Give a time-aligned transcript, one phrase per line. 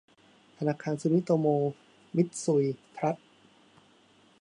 [0.57, 1.47] ธนาคารซูมิโตโม
[2.15, 2.63] มิตซุย
[2.95, 3.27] ทรัสต์